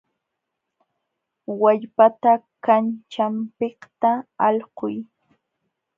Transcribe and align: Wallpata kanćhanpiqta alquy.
Wallpata 1.59 2.31
kanćhanpiqta 2.65 4.11
alquy. 4.47 4.93